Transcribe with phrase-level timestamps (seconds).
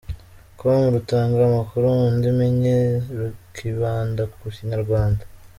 [0.59, 2.79] com rutanga amakuru mu ndimi enye
[3.17, 5.23] rukibanda ku Kinyarwanda,.